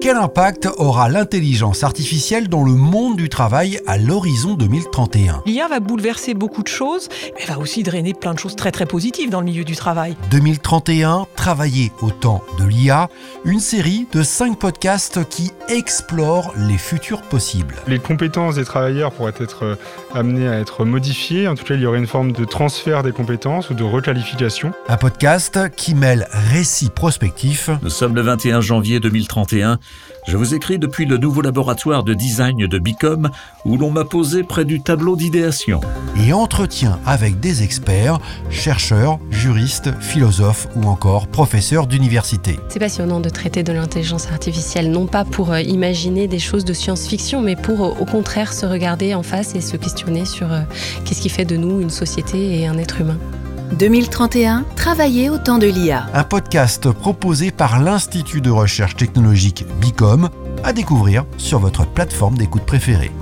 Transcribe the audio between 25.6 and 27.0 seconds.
qui mêle récits